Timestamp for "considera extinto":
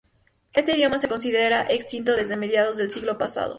1.07-2.15